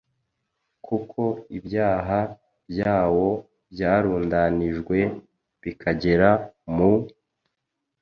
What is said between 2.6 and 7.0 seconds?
byawo byarundanijwe bikagera mu